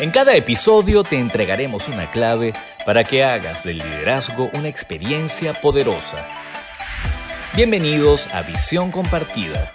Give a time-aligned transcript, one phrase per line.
[0.00, 2.52] En cada episodio te entregaremos una clave
[2.84, 6.26] para que hagas del liderazgo una experiencia poderosa.
[7.54, 9.72] Bienvenidos a Visión Compartida.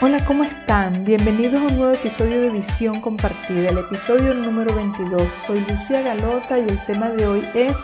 [0.00, 1.04] Hola, ¿cómo están?
[1.04, 5.30] Bienvenidos a un nuevo episodio de Visión Compartida, el episodio número 22.
[5.30, 7.76] Soy Lucía Galota y el tema de hoy es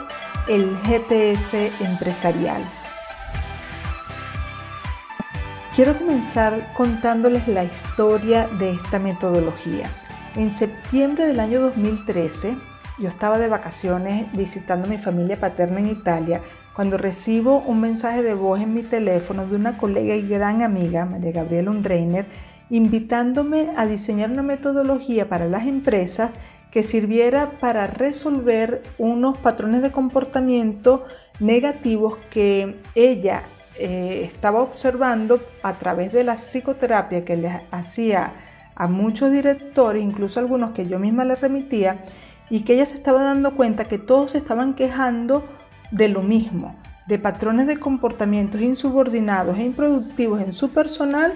[0.48, 2.62] el GPS empresarial.
[5.74, 9.90] Quiero comenzar contándoles la historia de esta metodología.
[10.36, 12.56] En septiembre del año 2013,
[12.98, 16.42] yo estaba de vacaciones visitando a mi familia paterna en Italia
[16.74, 21.04] cuando recibo un mensaje de voz en mi teléfono de una colega y gran amiga,
[21.04, 22.26] María Gabriela Undreiner,
[22.68, 26.32] invitándome a diseñar una metodología para las empresas
[26.72, 31.04] que sirviera para resolver unos patrones de comportamiento
[31.38, 33.44] negativos que ella
[33.76, 38.34] eh, estaba observando a través de la psicoterapia que les hacía
[38.76, 42.02] a muchos directores, incluso algunos que yo misma les remitía,
[42.50, 45.44] y que ella se estaba dando cuenta que todos se estaban quejando
[45.90, 51.34] de lo mismo, de patrones de comportamientos insubordinados e improductivos en su personal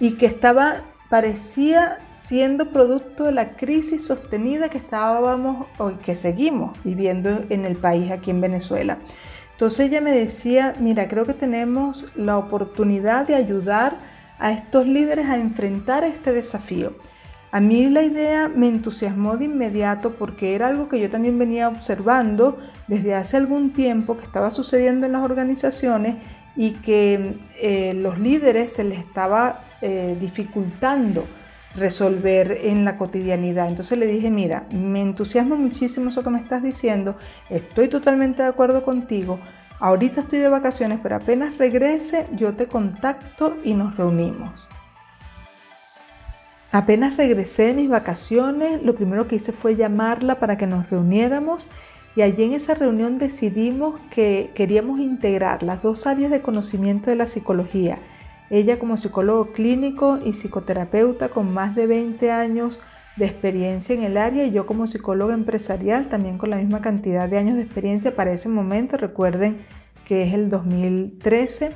[0.00, 6.76] y que estaba, parecía siendo producto de la crisis sostenida que estábamos o que seguimos
[6.82, 8.98] viviendo en el país aquí en Venezuela.
[9.52, 13.98] Entonces ella me decía, mira, creo que tenemos la oportunidad de ayudar
[14.38, 16.96] a estos líderes a enfrentar este desafío.
[17.50, 21.68] A mí la idea me entusiasmó de inmediato porque era algo que yo también venía
[21.68, 26.16] observando desde hace algún tiempo que estaba sucediendo en las organizaciones
[26.56, 31.24] y que eh, los líderes se les estaba eh, dificultando
[31.76, 33.68] resolver en la cotidianidad.
[33.68, 37.16] Entonces le dije, mira, me entusiasma muchísimo eso que me estás diciendo,
[37.50, 39.40] estoy totalmente de acuerdo contigo,
[39.84, 44.66] Ahorita estoy de vacaciones, pero apenas regrese yo te contacto y nos reunimos.
[46.72, 51.68] Apenas regresé de mis vacaciones, lo primero que hice fue llamarla para que nos reuniéramos
[52.16, 57.16] y allí en esa reunión decidimos que queríamos integrar las dos áreas de conocimiento de
[57.16, 57.98] la psicología.
[58.48, 62.80] Ella como psicólogo clínico y psicoterapeuta con más de 20 años
[63.16, 67.28] de experiencia en el área y yo como psicóloga empresarial también con la misma cantidad
[67.28, 68.96] de años de experiencia para ese momento.
[68.96, 69.58] Recuerden
[70.04, 71.70] que es el 2013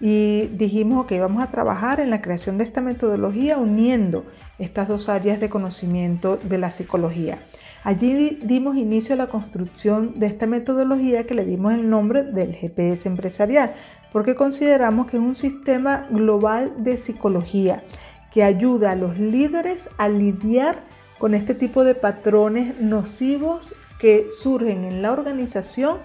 [0.00, 4.26] y dijimos que íbamos a trabajar en la creación de esta metodología uniendo
[4.58, 7.38] estas dos áreas de conocimiento de la psicología.
[7.84, 12.54] Allí dimos inicio a la construcción de esta metodología que le dimos el nombre del
[12.54, 13.74] GPS empresarial,
[14.12, 17.84] porque consideramos que es un sistema global de psicología
[18.32, 20.82] que ayuda a los líderes a lidiar
[21.18, 25.98] con este tipo de patrones nocivos que surgen en la organización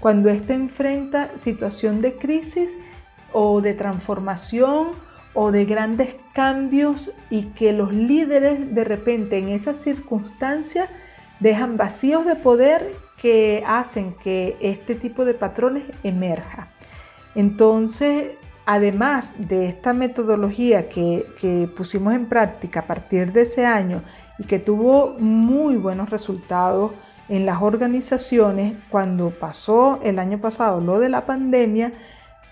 [0.00, 2.76] cuando ésta enfrenta situación de crisis
[3.32, 4.88] o de transformación
[5.34, 10.88] o de grandes cambios y que los líderes de repente en esas circunstancias
[11.40, 16.68] dejan vacíos de poder que hacen que este tipo de patrones emerja.
[17.34, 18.32] Entonces,
[18.64, 24.02] además de esta metodología que, pusimos en práctica a partir de ese año
[24.38, 26.92] y que tuvo muy buenos resultados
[27.28, 31.92] en las organizaciones, cuando pasó el año pasado lo de la pandemia,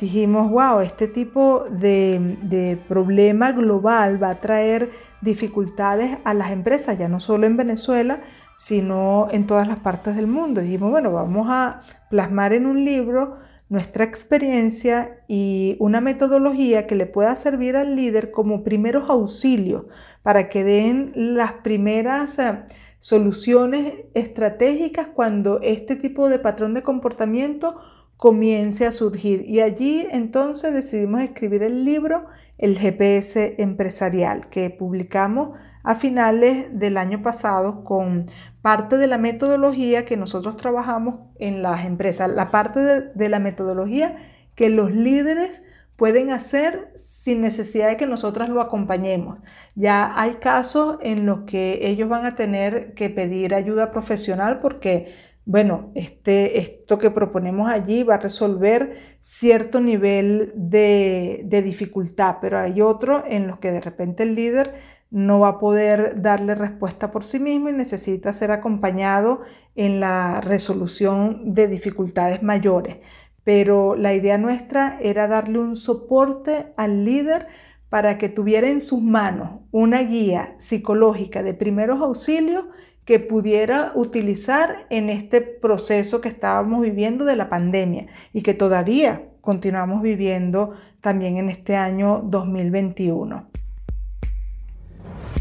[0.01, 4.91] dijimos, wow, este tipo de, problema global va a traer
[5.21, 8.21] dificultades a las empresas, ya no solo en Venezuela,
[8.57, 10.61] sino en todas las partes del mundo.
[10.61, 11.81] Dijimos, bueno, vamos a
[12.11, 18.31] plasmar en un libro nuestra experiencia y una metodología que le pueda servir al líder
[18.31, 19.87] como primeros auxilios
[20.23, 22.63] para que den las primeras eh,
[23.05, 27.77] soluciones estratégicas cuando este tipo de patrón de comportamiento
[28.17, 29.45] comience a surgir.
[29.47, 32.25] Y allí entonces decidimos escribir el libro
[32.57, 35.51] El GPS empresarial que publicamos
[35.83, 38.25] a finales del año pasado con
[38.63, 42.81] parte de la metodología que nosotros trabajamos en las empresas, la parte
[43.15, 44.17] de, la metodología
[44.55, 45.61] que los líderes
[45.97, 49.41] pueden hacer sin necesidad de que nosotras lo acompañemos.
[49.75, 55.15] Ya hay casos en los que ellos van a tener que pedir ayuda profesional porque,
[55.45, 62.59] bueno, este, esto que proponemos allí va a resolver cierto nivel de, de dificultad, pero
[62.59, 64.75] hay otros en los que de repente el líder
[65.15, 69.43] no va a poder darle respuesta por sí mismo y necesita ser acompañado
[69.77, 72.97] en la resolución de dificultades mayores.
[73.45, 77.47] Pero la idea nuestra era darle un soporte al líder
[77.91, 82.65] para que tuviera en sus manos una guía psicológica de primeros auxilios
[83.05, 89.29] que pudiera utilizar en este proceso que estábamos viviendo de la pandemia y que todavía
[89.41, 93.47] continuamos viviendo también en este año 2021.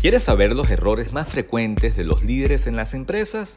[0.02, 3.56] ¿Quieres saber los errores más frecuentes de los líderes en las empresas?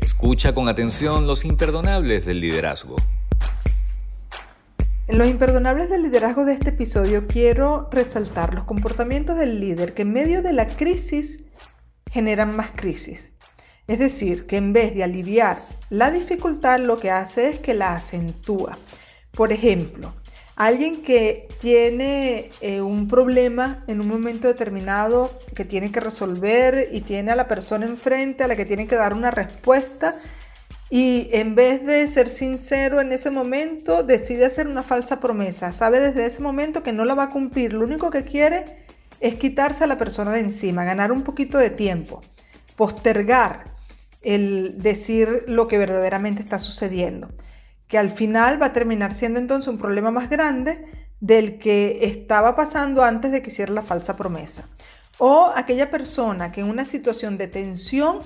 [0.00, 2.96] Escucha con atención los imperdonables del liderazgo.
[5.08, 10.02] En los imperdonables del liderazgo de este episodio quiero resaltar los comportamientos del líder que
[10.02, 11.44] en medio de la crisis
[12.10, 13.32] generan más crisis.
[13.86, 17.94] Es decir, que en vez de aliviar la dificultad lo que hace es que la
[17.94, 18.78] acentúa.
[19.32, 20.12] Por ejemplo,
[20.58, 27.02] Alguien que tiene eh, un problema en un momento determinado que tiene que resolver y
[27.02, 30.16] tiene a la persona enfrente a la que tiene que dar una respuesta
[30.90, 35.72] y en vez de ser sincero en ese momento decide hacer una falsa promesa.
[35.72, 37.72] Sabe desde ese momento que no la va a cumplir.
[37.74, 38.64] Lo único que quiere
[39.20, 42.22] es quitarse a la persona de encima, ganar un poquito de tiempo,
[42.76, 43.76] postergar
[44.22, 47.28] el decir lo que verdaderamente está sucediendo
[47.88, 50.84] que al final va a terminar siendo entonces un problema más grande
[51.20, 54.68] del que estaba pasando antes de que hiciera la falsa promesa.
[55.16, 58.20] O aquella persona que en una situación de tensión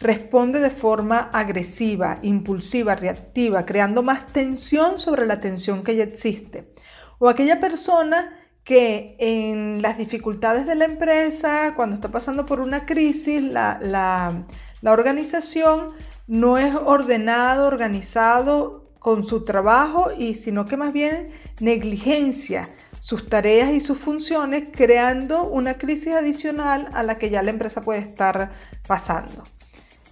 [0.00, 6.72] responde de forma agresiva, impulsiva, reactiva, creando más tensión sobre la tensión que ya existe.
[7.18, 12.86] O aquella persona que en las dificultades de la empresa, cuando está pasando por una
[12.86, 15.94] crisis, la, la organización
[16.26, 21.30] no es ordenado, organizado con su trabajo y sino que más bien
[21.60, 22.68] negligencia
[23.00, 27.80] sus tareas y sus funciones creando una crisis adicional a la que ya la empresa
[27.80, 28.50] puede estar
[28.86, 29.44] pasando.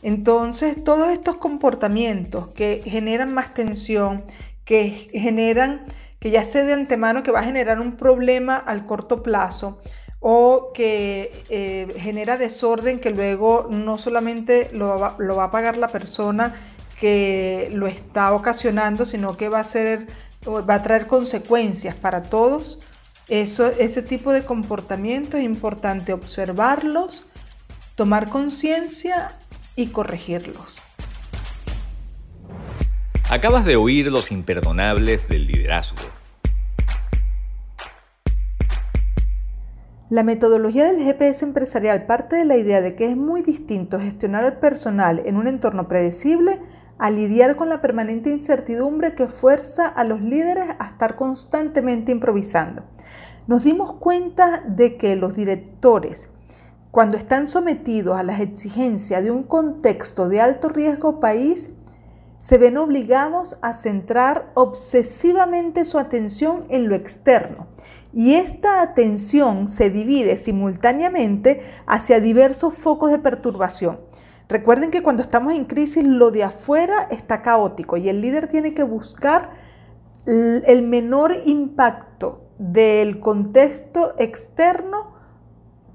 [0.07, 4.23] Entonces, todos estos comportamientos que generan más tensión,
[4.65, 5.85] que generan,
[6.21, 9.81] que ya sé de antemano que va a generar un problema al corto plazo
[10.21, 15.77] o que eh, genera desorden que luego no solamente lo va, lo va a pagar
[15.77, 16.55] la persona
[17.01, 20.07] que lo está ocasionando, sino que va a ser,
[20.47, 22.79] va a traer consecuencias para todos.
[23.27, 27.25] Eso, ese tipo de comportamiento es importante observarlos,
[27.97, 29.37] tomar conciencia
[29.77, 30.81] y corregirlos.
[33.31, 35.99] Acabas de oír los imperdonables del liderazgo.
[40.09, 44.45] La metodología del GPS empresarial parte de la idea de que es muy distinto gestionar
[44.45, 46.61] el personal en un entorno predecible
[46.99, 52.85] a lidiar con la permanente incertidumbre que fuerza a los líderes a estar constantemente improvisando.
[53.49, 56.31] Nos dimos cuenta de que los directores,
[56.97, 61.73] cuando están sometidos a las exigencias de un contexto de alto riesgo país,
[62.39, 67.67] se ven obligados a centrar obsesivamente su atención en lo externo.
[68.15, 74.01] Y esta atención se divide simultáneamente hacia diversos focos de perturbación.
[74.49, 78.73] Recuerden que cuando estamos en crisis lo de afuera está caótico y el líder tiene
[78.73, 79.51] que buscar
[80.25, 85.16] el menor impacto del contexto externo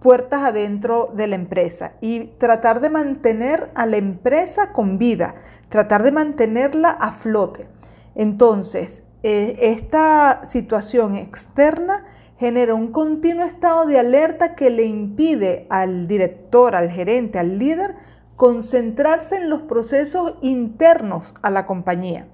[0.02, 5.36] puertas adentro de la empresa y tratar de mantener a la empresa con vida,
[5.70, 7.70] tratar de mantenerla a flote.
[8.16, 12.04] Entonces, eh, esta situación externa
[12.40, 17.96] genera un continuo estado de alerta que le impide al director, al gerente, al líder,
[18.36, 22.28] concentrarse en los procesos internos a la compañía.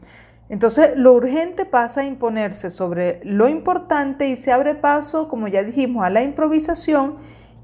[0.47, 5.63] Entonces, lo urgente pasa a imponerse sobre lo importante y se abre paso, como ya
[5.63, 7.17] dijimos, a la improvisación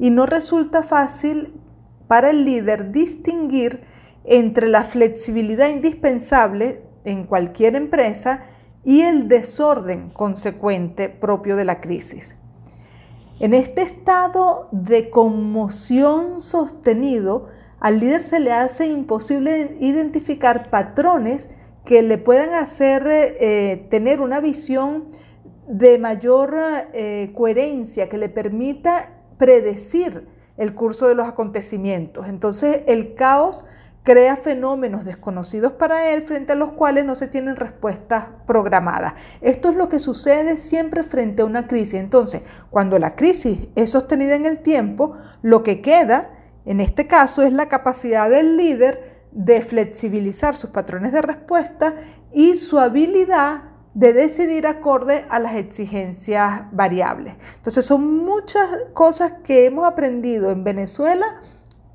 [0.03, 1.53] y no resulta fácil
[2.09, 3.85] para el líder distinguir
[4.25, 8.43] entre la flexibilidad indispensable en cualquier empresa
[8.83, 12.35] y el desorden consecuente propio de la crisis.
[13.39, 17.47] En este estado de conmoción sostenido,
[17.79, 21.49] al líder se le hace imposible identificar patrones
[21.85, 25.05] que le puedan hacer eh, tener una visión
[25.69, 26.53] de mayor
[26.91, 32.27] eh, coherencia, que le permita predecir el curso de los acontecimientos.
[32.27, 33.65] Entonces el caos
[34.03, 39.13] crea fenómenos desconocidos para él frente a los cuales no se tienen respuestas programadas.
[39.41, 41.95] Esto es lo que sucede siempre frente a una crisis.
[41.95, 46.31] Entonces, cuando la crisis es sostenida en el tiempo, lo que queda
[46.65, 51.95] en este caso es la capacidad del líder de flexibilizar sus patrones de respuesta
[52.31, 57.35] y su habilidad de decidir acorde a las exigencias variables.
[57.57, 61.25] Entonces son muchas cosas que hemos aprendido en Venezuela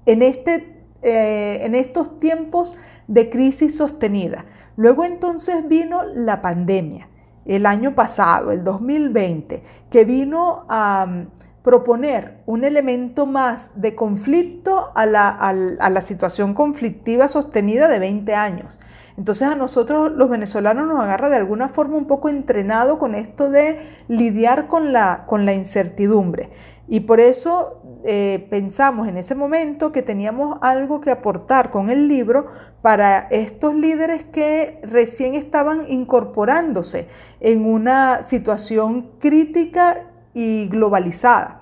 [0.06, 2.76] en, este, eh, en estos tiempos
[3.08, 4.46] de crisis sostenida.
[4.76, 7.08] Luego entonces vino la pandemia,
[7.46, 11.26] el año pasado, el 2020, que vino a
[11.68, 18.80] proponer un elemento más de conflicto a la, situación conflictiva sostenida de 20 años.
[19.18, 23.50] Entonces a nosotros los venezolanos nos agarra de alguna forma un poco entrenado con esto
[23.50, 26.50] de lidiar con la, con la incertidumbre.
[26.86, 32.06] Y por eso eh, pensamos en ese momento que teníamos algo que aportar con el
[32.06, 32.46] libro
[32.80, 37.08] para estos líderes que recién estaban incorporándose
[37.40, 41.57] en una situación crítica y globalizada.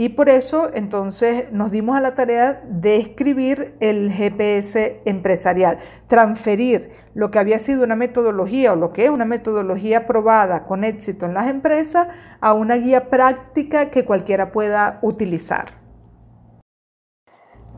[0.00, 5.76] Y por eso entonces nos dimos a la tarea de escribir el GPS empresarial,
[6.06, 10.84] transferir lo que había sido una metodología o lo que es una metodología probada con
[10.84, 12.08] éxito en las empresas
[12.40, 15.79] a una guía práctica que cualquiera pueda utilizar.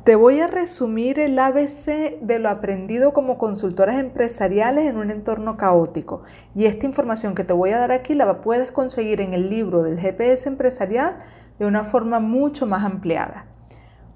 [0.05, 5.57] Te voy a resumir el ABC de lo aprendido como consultoras empresariales en un entorno
[5.57, 6.25] caótico.
[6.57, 9.85] Y esta información que te voy a dar aquí la puedes conseguir en el libro
[9.85, 11.19] del GPS empresarial
[11.61, 13.47] de una forma mucho más ampliada.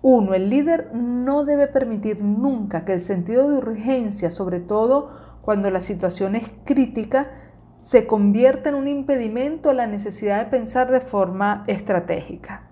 [0.02, 5.70] Uno, el líder no debe permitir nunca que el sentido de urgencia, sobre todo cuando
[5.70, 7.30] la situación es crítica,
[7.76, 12.70] se convierta en un impedimento a la necesidad de pensar de forma estratégica.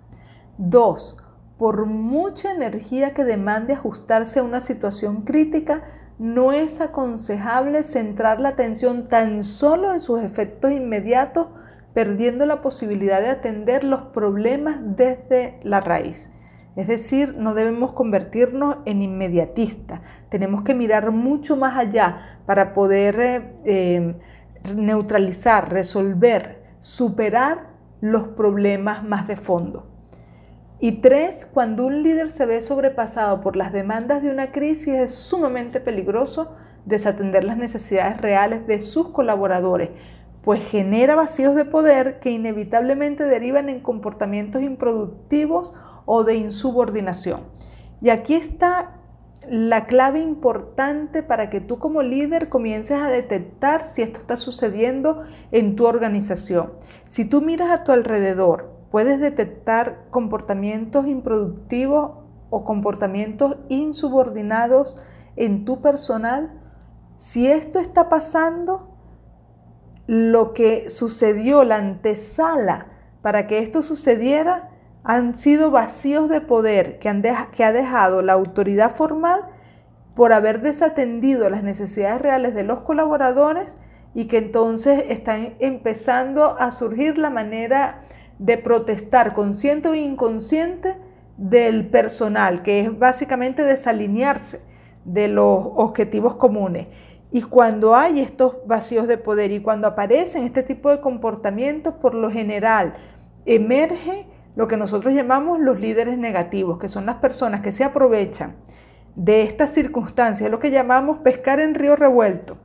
[0.57, 1.24] Dos,
[1.57, 5.83] por mucha energía que demande ajustarse a una situación crítica,
[6.19, 11.47] no es aconsejable centrar la atención tan solo en sus efectos inmediatos,
[11.93, 16.29] perdiendo la posibilidad de atender los problemas desde la raíz.
[16.75, 23.19] Es decir, no debemos convertirnos en inmediatistas, tenemos que mirar mucho más allá para poder
[23.21, 24.15] eh, eh,
[24.75, 27.69] neutralizar, resolver, superar
[28.01, 29.94] los problemas más de fondo.
[30.79, 35.15] Y tres, cuando un líder se ve sobrepasado por las demandas de una crisis, es
[35.15, 36.53] sumamente peligroso
[36.85, 39.89] desatender las necesidades reales de sus colaboradores,
[40.41, 45.73] pues genera vacíos de poder que inevitablemente derivan en comportamientos improductivos
[46.05, 47.41] o de insubordinación.
[48.01, 48.99] Y aquí está
[49.49, 55.21] la clave importante para que tú como líder comiences a detectar si esto está sucediendo
[55.51, 56.73] en tu organización.
[57.05, 62.11] Si tú miras a tu alrededor puedes detectar comportamientos improductivos
[62.49, 64.95] o comportamientos insubordinados
[65.35, 66.61] en tu personal,
[67.17, 68.95] si esto está pasando,
[70.07, 72.87] lo que sucedió, la antesala
[73.21, 74.69] para que esto sucediera,
[75.03, 77.21] han sido vacíos de poder que, han
[77.51, 79.41] que ha dejado la autoridad formal
[80.15, 83.77] por haber desatendido las necesidades reales de los colaboradores
[84.13, 88.05] y que entonces están empezando a surgir la manera
[88.39, 90.97] de protestar consciente o inconsciente
[91.37, 94.61] del personal, que es básicamente desalinearse
[95.03, 96.87] de los objetivos comunes.
[97.31, 102.15] Y cuando hay estos vacíos de poder y cuando aparecen este tipo de comportamientos, por
[102.15, 102.93] lo general
[103.45, 108.55] emerge lo que nosotros llamamos los líderes negativos, que son las personas que se aprovechan
[109.15, 112.57] de estas circunstancias, lo que llamamos pescar en río revuelto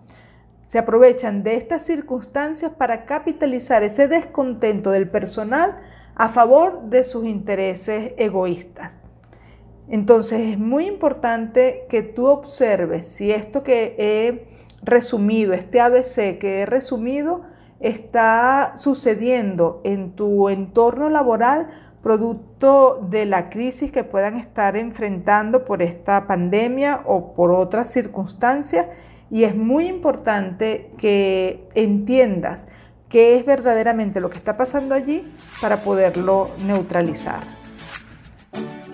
[0.70, 5.80] se aprovechan de estas circunstancias para capitalizar ese descontento del personal
[6.14, 9.00] a favor de sus intereses egoístas.
[9.88, 14.46] Entonces es muy importante que tú observes si esto que he
[14.80, 17.42] resumido, este ABC que he resumido,
[17.80, 21.66] está sucediendo en tu entorno laboral
[22.00, 28.86] producto de la crisis que puedan estar enfrentando por esta pandemia o por otras circunstancias
[29.30, 32.66] y es muy importante que entiendas
[33.08, 35.24] qué es verdaderamente lo que está pasando allí
[35.60, 37.44] para poderlo neutralizar.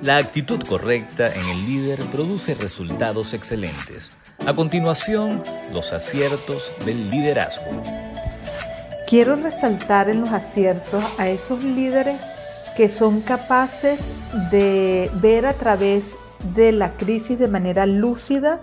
[0.03, 4.13] La actitud correcta en el líder produce resultados excelentes.
[4.47, 7.83] A continuación, los aciertos del liderazgo.
[9.09, 12.23] Quiero resaltar en los aciertos a esos líderes
[12.77, 14.13] que son capaces
[14.51, 16.17] de ver a través
[16.55, 18.61] de la crisis de manera lúcida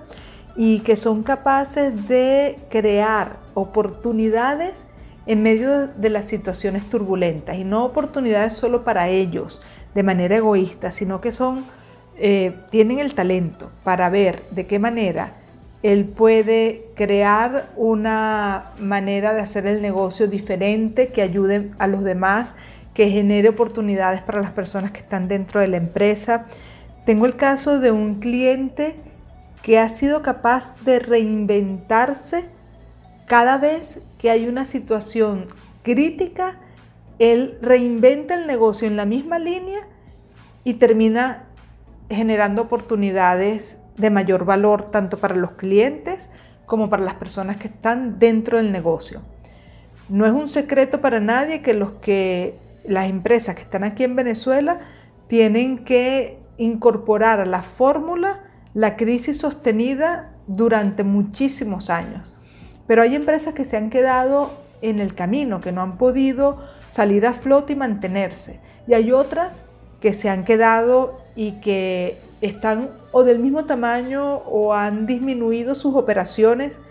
[0.56, 4.86] y que son capaces de crear oportunidades
[5.26, 9.62] en medio de las situaciones turbulentas y no oportunidades solo para ellos
[9.96, 11.66] de manera egoísta, sino que son,
[12.18, 15.36] eh, tienen el talento para ver de qué manera
[15.84, 22.54] él puede crear una manera de hacer el negocio diferente que ayude a los demás,
[22.94, 26.46] que genere oportunidades para las personas que están dentro de la empresa.
[27.06, 28.96] Tengo el caso de un cliente
[29.64, 32.46] que ha sido capaz de reinventarse
[33.26, 35.48] cada vez que hay una situación
[35.82, 36.60] crítica,
[37.18, 39.80] él reinventa el negocio en la misma línea
[40.66, 41.46] y termina
[42.10, 46.30] generando oportunidades de mayor valor tanto para los clientes
[46.66, 49.22] como para las personas que están dentro del negocio.
[50.10, 54.18] No es un secreto para nadie que los que las empresas que están aquí en
[54.18, 54.82] Venezuela
[55.28, 58.42] tienen que incorporar a la fórmula
[58.74, 62.34] la crisis sostenida durante muchísimos años.
[62.88, 64.52] Pero hay empresas que se han quedado
[64.82, 68.60] en el camino, que no han podido salir a flote y mantenerse.
[68.88, 69.64] Y hay otras
[70.02, 75.96] que se han quedado y que están o del mismo tamaño o han disminuido sus
[75.96, 76.82] operaciones,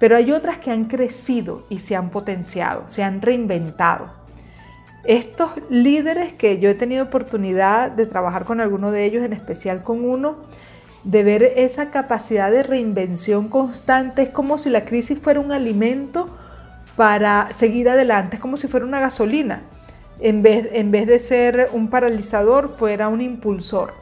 [0.00, 4.10] pero hay otras que han crecido y se han potenciado, se han reinventado.
[5.04, 9.82] Estos líderes que yo he tenido oportunidad de trabajar con alguno de ellos, en especial
[9.82, 10.38] con uno,
[11.04, 16.28] de ver esa capacidad de reinvención constante, es como si la crisis fuera un alimento
[16.96, 19.62] para seguir adelante, es como si fuera una gasolina.
[20.20, 23.94] En vez, en vez de ser un paralizador, fuera un impulsor.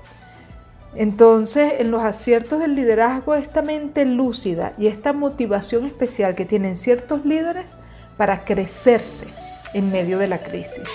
[0.95, 6.75] Entonces, en los aciertos del liderazgo, esta mente lúcida y esta motivación especial que tienen
[6.75, 7.67] ciertos líderes
[8.17, 9.26] para crecerse
[9.75, 10.88] en medio de la crisis.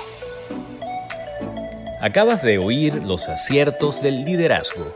[2.02, 4.92] Acabas de oír los aciertos del liderazgo.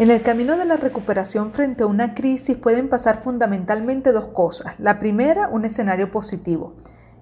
[0.00, 4.76] En el camino de la recuperación frente a una crisis pueden pasar fundamentalmente dos cosas.
[4.78, 6.72] La primera, un escenario positivo.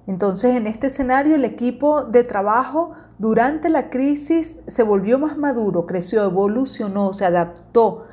[0.07, 5.87] Entonces, en este escenario, el equipo de trabajo durante la crisis se volvió más maduro,
[5.87, 8.05] creció, evolucionó, se adaptó.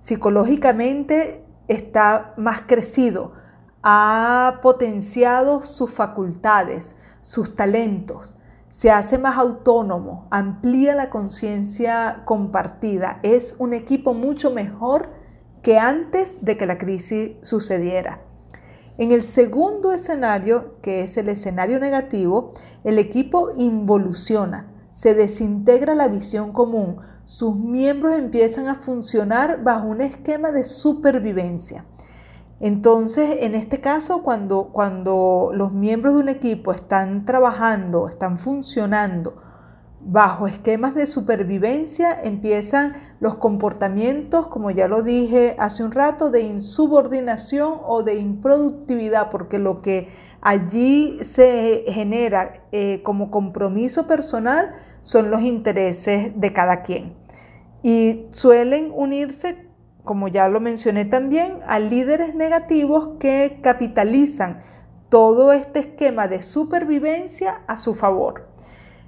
[0.00, 3.34] Psicológicamente está más crecido,
[3.84, 8.34] ha potenciado sus facultades, sus talentos,
[8.70, 15.10] se hace más autónomo, amplía la conciencia compartida, es un equipo mucho mejor
[15.62, 18.22] que antes de que la crisis sucediera.
[18.98, 22.52] En el segundo escenario, que es el escenario negativo,
[22.84, 30.00] el equipo involuciona, se desintegra la visión común, sus miembros empiezan a funcionar bajo un
[30.00, 31.84] esquema de supervivencia.
[32.60, 39.36] Entonces, en este caso, cuando, cuando los miembros de un equipo están trabajando, están funcionando
[40.00, 46.40] bajo esquemas de supervivencia, empiezan los comportamientos, como ya lo dije hace un rato, de
[46.40, 50.08] insubordinación o de improductividad, porque lo que
[50.40, 57.14] allí se genera eh, como compromiso personal son los intereses de cada quien.
[57.82, 59.67] Y suelen unirse
[60.08, 64.60] como ya lo mencioné también, a líderes negativos que capitalizan
[65.10, 68.48] todo este esquema de supervivencia a su favor.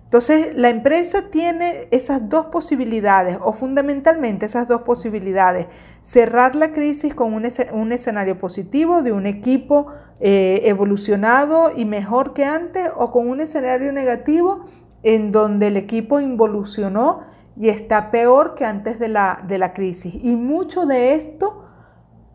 [0.04, 5.68] Entonces, la empresa tiene esas dos posibilidades, o fundamentalmente esas dos posibilidades,
[6.02, 9.86] cerrar la crisis con un, escenario positivo de un equipo
[10.20, 14.64] eh, evolucionado y mejor que antes, o con un escenario negativo
[15.02, 17.20] en donde el equipo involucionó
[17.56, 20.14] y está peor que antes de la, de la crisis.
[20.22, 21.64] Y mucho de esto,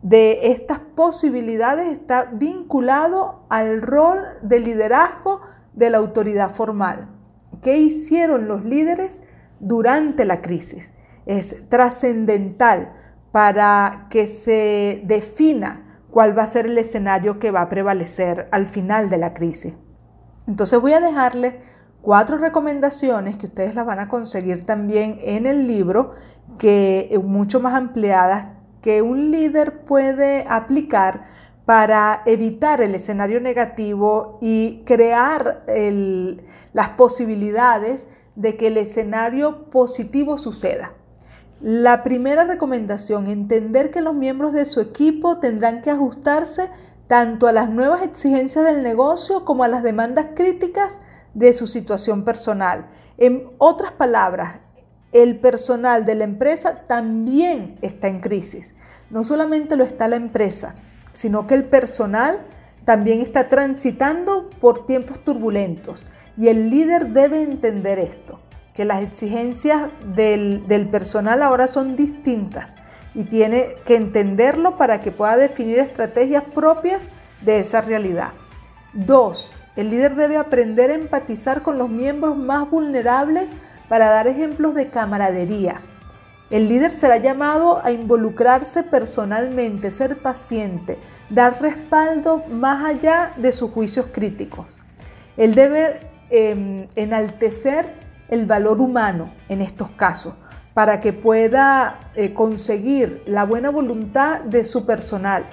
[0.02, 5.40] de estas posibilidades, está vinculado al rol de liderazgo
[5.72, 7.08] de la autoridad formal.
[7.62, 9.22] ¿Qué hicieron los líderes
[9.60, 10.92] durante la crisis?
[11.24, 12.92] Es trascendental
[13.32, 18.66] para que se defina cuál va a ser el escenario que va a prevalecer al
[18.66, 19.74] final de la crisis.
[20.46, 21.56] Entonces voy a dejarles
[22.06, 26.12] cuatro recomendaciones que ustedes las van a conseguir también en el libro,
[26.56, 28.46] que mucho más ampliadas,
[28.80, 31.24] que un líder puede aplicar
[31.64, 35.64] para evitar el escenario negativo y crear
[36.72, 40.92] las posibilidades de que el escenario positivo suceda.
[41.60, 46.70] La primera recomendación, entender que los miembros de su equipo tendrán que ajustarse
[47.08, 51.00] tanto a las nuevas exigencias del negocio como a las demandas críticas
[51.36, 52.88] de su situación personal.
[53.18, 54.60] En otras palabras,
[55.12, 58.74] el personal de la empresa también está en crisis.
[59.10, 60.76] No solamente lo está la empresa,
[61.12, 62.46] sino que el personal
[62.86, 66.06] también está transitando por tiempos turbulentos.
[66.38, 68.40] Y el líder debe entender esto,
[68.72, 72.76] que las exigencias del, del personal ahora son distintas
[73.14, 77.10] y tiene que entenderlo para que pueda definir estrategias propias
[77.42, 78.32] de esa realidad.
[78.94, 83.54] Dos, el líder debe aprender a empatizar con los miembros más vulnerables
[83.88, 85.82] para dar ejemplos de camaradería.
[86.48, 93.70] El líder será llamado a involucrarse personalmente, ser paciente, dar respaldo más allá de sus
[93.72, 94.78] juicios críticos.
[95.36, 97.94] Él debe em, enaltecer
[98.28, 100.36] el valor humano en estos casos
[100.72, 105.46] para que pueda eh, conseguir la buena voluntad de su personal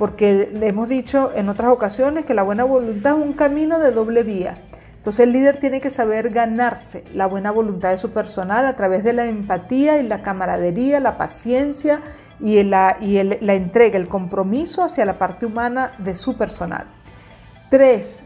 [0.00, 4.22] porque hemos dicho en otras ocasiones que la buena voluntad es un camino de doble
[4.22, 4.56] vía.
[4.96, 9.04] Entonces el líder tiene que saber ganarse la buena voluntad de su personal a través
[9.04, 12.00] de la empatía y la camaradería, la paciencia
[12.40, 16.86] y la entrega, el compromiso hacia la parte humana de su personal.
[17.68, 18.22] Tres,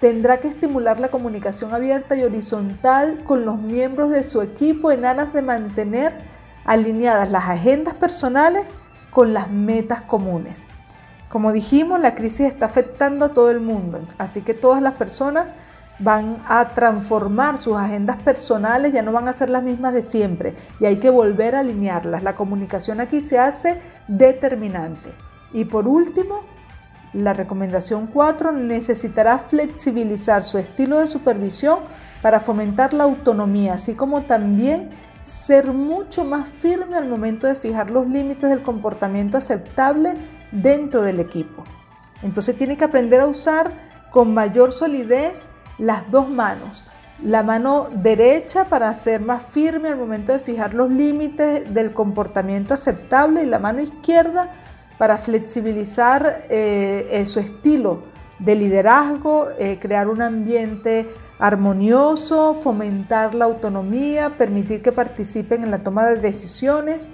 [0.00, 5.04] tendrá que estimular la comunicación abierta y horizontal con los miembros de su equipo en
[5.04, 6.12] aras de mantener
[6.64, 8.74] alineadas las agendas personales
[9.12, 10.66] con las metas comunes.
[11.34, 15.46] Como dijimos, la crisis está afectando a todo el mundo, así que todas las personas
[15.98, 20.54] van a transformar sus agendas personales, ya no van a ser las mismas de siempre
[20.78, 22.22] y hay que volver a alinearlas.
[22.22, 25.12] La comunicación aquí se hace determinante.
[25.52, 26.42] Y por último,
[27.12, 31.80] la recomendación 4 necesitará flexibilizar su estilo de supervisión
[32.22, 37.90] para fomentar la autonomía, así como también ser mucho más firme al momento de fijar
[37.90, 40.12] los límites del comportamiento aceptable
[40.52, 41.64] dentro del equipo.
[42.22, 43.72] Entonces tiene que aprender a usar
[44.10, 46.86] con mayor solidez las dos manos.
[47.22, 52.74] La mano derecha para ser más firme al momento de fijar los límites del comportamiento
[52.74, 54.52] aceptable y la mano izquierda
[54.98, 58.04] para flexibilizar eh, su estilo
[58.38, 65.82] de liderazgo, eh, crear un ambiente armonioso, fomentar la autonomía, permitir que participen en la
[65.82, 67.08] toma de decisiones.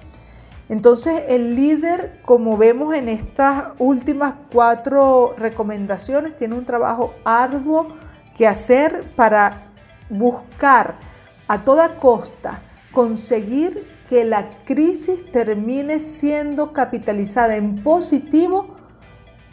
[0.70, 7.88] Entonces el líder, como vemos en estas últimas cuatro recomendaciones, tiene un trabajo arduo
[8.36, 9.72] que hacer para
[10.08, 11.00] buscar
[11.48, 18.76] a toda costa conseguir que la crisis termine siendo capitalizada en positivo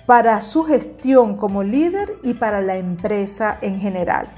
[0.05, 4.29] para su gestión como líder y para la empresa en general.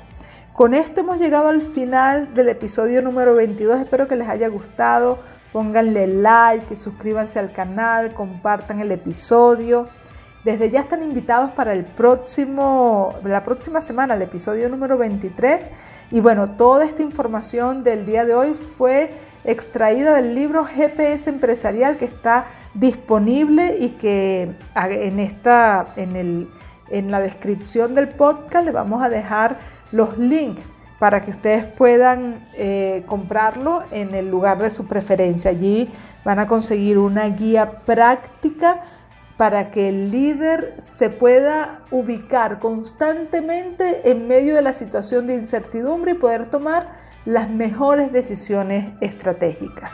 [0.53, 3.81] Con esto hemos llegado al final del episodio número 22.
[3.81, 5.19] Espero que les haya gustado.
[5.51, 9.89] Pónganle like, suscríbanse al canal, compartan el episodio.
[10.43, 15.71] Desde ya están invitados para el próximo, la próxima semana, el episodio número 23.
[16.11, 21.97] Y bueno, toda esta información del día de hoy fue extraída del libro GPS empresarial
[21.97, 26.49] que está disponible y que en, esta, en, el,
[26.89, 29.59] en la descripción del podcast le vamos a dejar
[29.91, 30.61] los links
[30.99, 35.51] para que ustedes puedan eh, comprarlo en el lugar de su preferencia.
[35.51, 35.89] Allí
[36.25, 38.81] van a conseguir una guía práctica
[39.37, 46.11] para que el líder se pueda ubicar constantemente en medio de la situación de incertidumbre
[46.11, 46.91] y poder tomar
[47.23, 49.93] las mejores decisiones estratégicas.